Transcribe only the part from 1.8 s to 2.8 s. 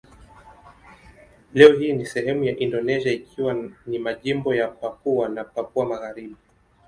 ni sehemu ya